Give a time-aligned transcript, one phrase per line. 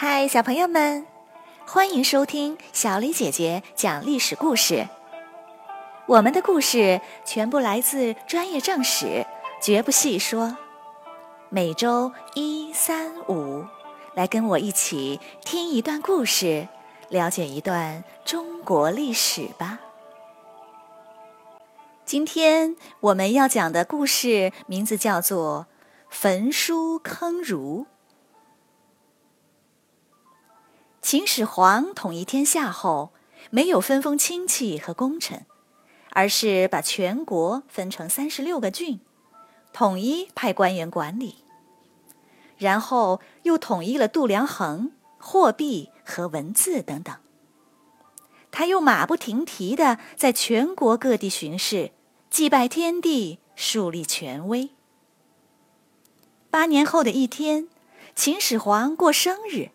[0.00, 1.04] 嗨，小朋友们，
[1.66, 4.86] 欢迎收听小李姐姐讲历史故事。
[6.06, 9.26] 我们的故事全部来自专业正史，
[9.60, 10.56] 绝不细说。
[11.48, 13.64] 每周一、三、五，
[14.14, 16.68] 来跟我一起听一段故事，
[17.08, 19.80] 了解一段中国历史吧。
[22.04, 25.66] 今天我们要讲的故事名字叫做
[26.08, 27.86] 《焚书坑儒》。
[31.10, 33.14] 秦始皇统一天下后，
[33.48, 35.46] 没有分封亲戚和功臣，
[36.10, 39.00] 而是把全国分成三十六个郡，
[39.72, 41.36] 统一派官员管理。
[42.58, 47.16] 然后又统一了度量衡、货币和文字等等。
[48.50, 51.92] 他又马不停蹄地在全国各地巡视，
[52.28, 54.68] 祭拜天地，树立权威。
[56.50, 57.66] 八年后的一天，
[58.14, 59.70] 秦始皇过生日。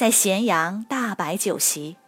[0.00, 1.98] 在咸阳大摆酒席，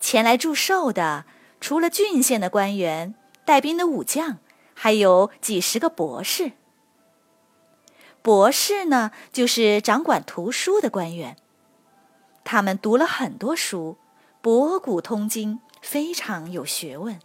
[0.00, 1.26] 前来祝寿的
[1.60, 3.14] 除了郡县的官员、
[3.44, 4.38] 带兵的武将，
[4.72, 6.52] 还有几十个博士。
[8.22, 11.36] 博士呢，就是掌管图书的官员，
[12.42, 13.98] 他们读了很多书，
[14.40, 17.20] 博古通今，非常有学问。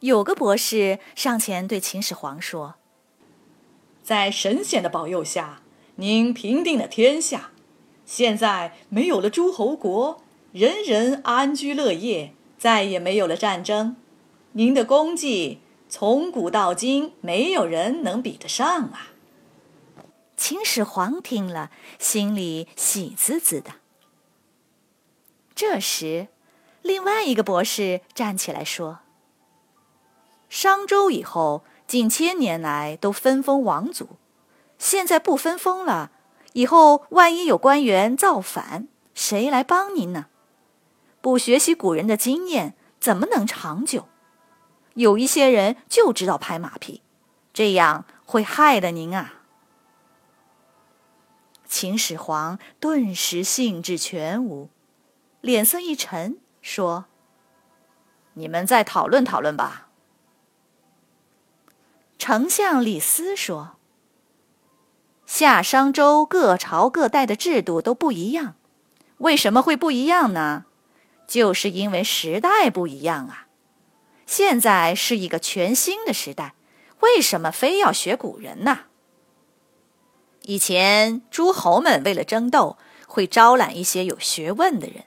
[0.00, 2.76] 有个博士上前对秦始皇说
[4.02, 5.60] ：“在神仙的保佑下。”
[5.98, 7.52] 您平定了天下，
[8.04, 10.22] 现在没有了诸侯国，
[10.52, 13.96] 人人安居乐业，再也没有了战争。
[14.52, 19.12] 您的功绩从古到今，没有人能比得上啊！
[20.36, 23.72] 秦始皇听了，心里喜滋滋的。
[25.54, 26.28] 这时，
[26.82, 28.98] 另外一个博士站起来说
[30.50, 34.08] ：“商周以后，近千年来都分封王族。”
[34.78, 36.10] 现在不分封了，
[36.52, 40.26] 以后万一有官员造反，谁来帮您呢？
[41.20, 44.08] 不学习古人的经验，怎么能长久？
[44.94, 47.02] 有一些人就知道拍马屁，
[47.52, 49.42] 这样会害了您啊！
[51.66, 54.70] 秦始皇顿时兴致全无，
[55.40, 57.06] 脸色一沉，说
[58.34, 59.88] ：“你们再讨论讨论吧。”
[62.18, 63.75] 丞相李斯说。
[65.38, 68.54] 夏商周各朝各代的制度都不一样，
[69.18, 70.64] 为什么会不一样呢？
[71.28, 73.46] 就是因为时代不一样啊！
[74.24, 76.54] 现在是一个全新的时代，
[77.00, 78.84] 为什么非要学古人呢？
[80.44, 85.04] 以前诸侯们为了争斗，会招揽一些有学问的人。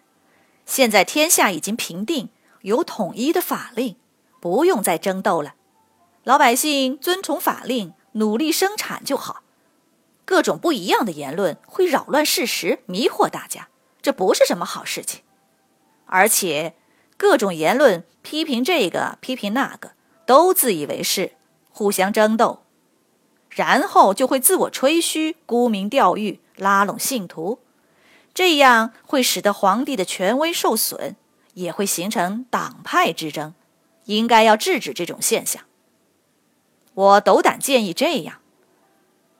[0.67, 2.29] 现在天下已经平定，
[2.61, 3.95] 有统一的法令，
[4.39, 5.55] 不用再争斗了。
[6.23, 9.41] 老百姓遵从法令，努力生产就好。
[10.29, 13.69] 各种不一样的言论会扰乱事实，迷惑大家，
[13.99, 15.21] 这不是什么好事情。
[16.05, 16.75] 而且，
[17.17, 19.93] 各种言论批评这个批评那个，
[20.27, 21.31] 都自以为是，
[21.71, 22.61] 互相争斗，
[23.49, 27.57] 然后就会自我吹嘘、沽名钓誉、拉拢信徒，
[28.31, 31.15] 这样会使得皇帝的权威受损，
[31.55, 33.55] 也会形成党派之争。
[34.05, 35.63] 应该要制止这种现象。
[36.93, 38.38] 我斗胆建议这样。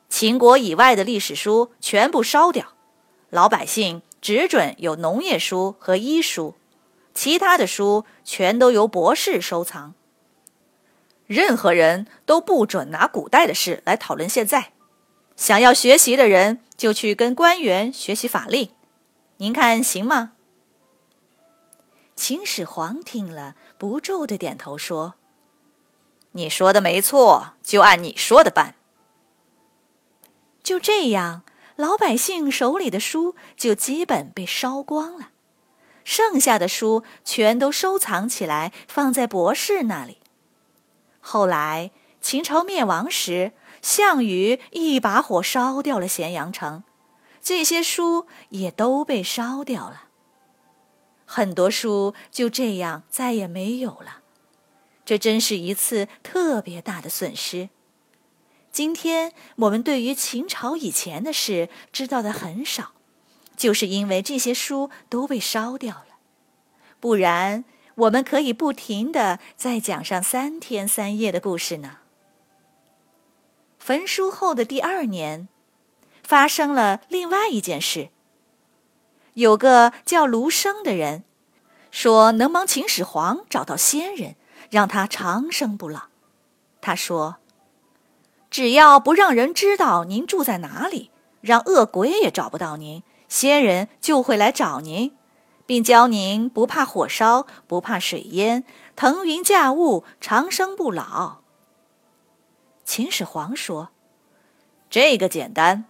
[0.10, 2.74] 秦国以外的历史书全部烧掉，
[3.30, 6.56] 老百姓只准有农业书和医书，
[7.14, 9.94] 其他的书全都由博士收藏。
[11.28, 14.74] 任何人都不准拿古代的事来讨论现在。
[15.38, 18.72] 想要学习的人就去跟官员学习法令，
[19.38, 20.34] 您看行吗？
[22.16, 25.14] 秦始皇听了，不住的点头说
[26.34, 28.76] ：“你说的没错，就按你说的办。”
[30.70, 31.42] 就这样，
[31.78, 35.30] 老百姓手里的书就基本被烧光了，
[36.04, 40.20] 剩下的书全都收藏起来，放在博士那里。
[41.20, 41.90] 后来
[42.22, 46.84] 秦朝灭亡时，项羽一把火烧掉了咸阳城，
[47.42, 50.04] 这些书也都被烧掉了。
[51.26, 54.22] 很多书就这样再也没有了，
[55.04, 57.70] 这真是一次特别大的损失。
[58.72, 62.92] 今天我们对于秦朝以前的事知道的很少，
[63.58, 66.06] 就是因为这些书都被烧掉了。
[67.00, 71.98] 不然，我们可以不停的再讲上三天三夜的故事呢。
[73.80, 75.50] 焚书后的第二年，
[76.24, 78.10] 发生了另外一件事。
[79.34, 81.24] 有个叫卢生的人，
[81.90, 84.36] 说能帮秦始皇找到仙人，
[84.70, 86.04] 让他长生不老。
[86.80, 87.38] 他说。
[88.50, 91.12] 只要不让人知道您住在哪里，
[91.42, 95.16] 让恶鬼也找不到您，仙人就会来找您，
[95.66, 98.64] 并教您不怕火烧，不怕水淹，
[98.96, 101.42] 腾云驾雾，长生不老。”
[102.84, 103.90] 秦始皇说
[104.90, 105.86] ：“这个简单。”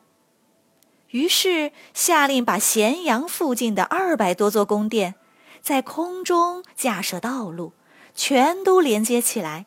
[1.12, 5.16] 于是下令把咸阳附近的二百多座宫殿，
[5.62, 7.72] 在空中架设道路，
[8.14, 9.66] 全都连接起来。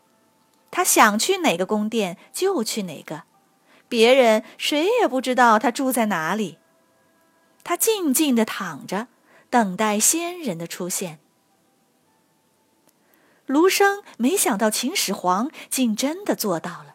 [0.73, 3.25] 他想去哪个宫殿就去哪个，
[3.89, 6.59] 别人谁也不知道他住在哪里。
[7.63, 9.07] 他静静地躺着，
[9.51, 11.21] 等待仙人的出现。
[13.45, 16.95] 卢生没想到秦始皇竟真的做到了。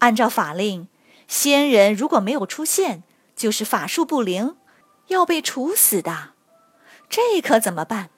[0.00, 0.88] 按照法令，
[1.28, 3.04] 仙人如果没有出现，
[3.36, 4.56] 就是法术不灵，
[5.06, 6.32] 要被处死的。
[7.08, 8.10] 这可怎么办？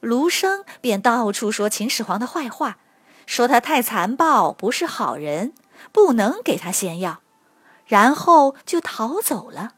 [0.00, 2.78] 卢生便到处说秦始皇的坏话。
[3.26, 5.52] 说他太残暴，不是好人，
[5.92, 7.20] 不能给他仙药，
[7.86, 9.74] 然后就逃走了。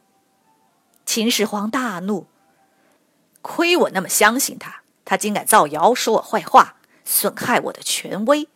[1.05, 2.27] 秦始皇大怒，
[3.41, 8.49] 亏我那么相信他，他竟敢造谣说我坏话，损害我的权威。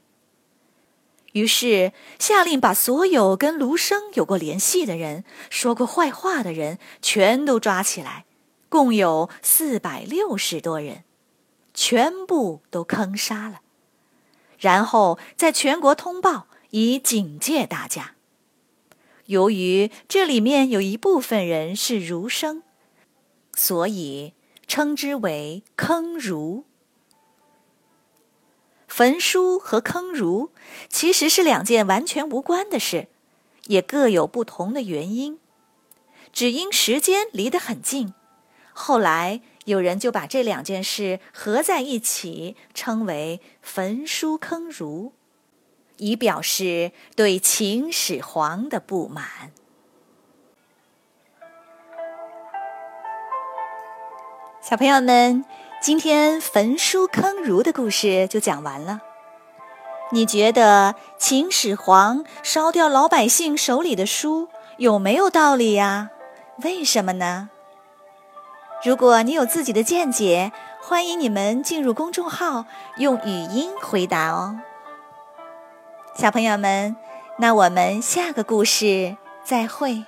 [1.34, 8.26] 于是下令把所有跟卢生有过联系的人、说过坏话的人全都抓起来，
[8.68, 11.04] 共有四百六十多人，
[11.76, 13.62] 全部都坑杀了。
[14.60, 18.16] 然后在全国通报，以警戒大家。
[19.26, 22.64] 由于这里面有一部分人是儒生，
[23.56, 24.34] 所以
[24.68, 26.66] 称之为坑儒。
[28.88, 30.52] 焚书和坑儒
[30.90, 33.08] 其实是两件完全无关的事，
[33.68, 35.40] 也各有不同的原因，
[36.34, 38.14] 只因时间离得很近。
[38.74, 39.42] 后来。
[39.70, 45.14] 有人就把这两件事合在一起，称为“焚书坑儒”，
[45.98, 49.52] 以表示对秦始皇的不满。
[54.60, 55.46] 小朋友们，
[55.80, 59.02] 今天“焚书坑儒”的故事就讲完了。
[60.12, 66.10] 你觉得秦始皇烧掉老百姓手里的书有没有道理呀？
[66.64, 67.52] 为什么呢？
[68.82, 72.64] 如果你有自己的见解，欢迎你们进入公众号
[72.96, 74.58] 用语音回答哦。
[76.16, 76.96] 小朋友们，
[77.40, 80.06] 那我们下个故事再会。